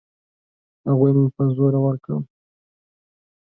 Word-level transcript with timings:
هغوی 0.87 1.11
ما 1.17 1.25
په 1.35 1.43
زور 1.55 1.73
ورکړم. 1.81 2.21